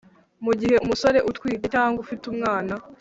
Mu 0.45 0.51
gihe 0.59 0.75
umugore 0.85 1.19
utwite 1.29 1.65
cyangwa 1.75 1.97
ufite 2.03 2.23
umwana 2.33 2.73